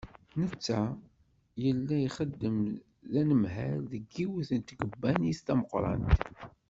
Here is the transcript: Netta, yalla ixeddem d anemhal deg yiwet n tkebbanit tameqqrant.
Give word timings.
Netta, 0.39 0.79
yalla 1.63 1.95
ixeddem 2.07 2.59
d 3.11 3.13
anemhal 3.21 3.79
deg 3.91 4.03
yiwet 4.15 4.49
n 4.53 4.61
tkebbanit 4.67 5.39
tameqqrant. 5.45 6.17